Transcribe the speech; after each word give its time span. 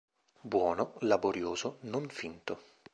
Buono, 0.39 0.95
laborioso, 1.01 1.77
non 1.81 2.09
finto. 2.09 2.59